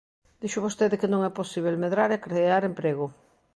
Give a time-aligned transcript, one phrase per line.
[0.41, 3.05] Dixo vostede que non é posíbel medrar e crear emprego.